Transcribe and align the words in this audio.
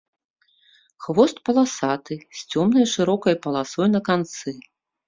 Хвост 1.07 1.37
паласаты 1.49 2.15
з 2.41 2.51
цёмнай 2.55 2.85
шырокай 2.95 3.35
паласой 3.47 3.87
на 3.99 4.07
канцы. 4.11 4.61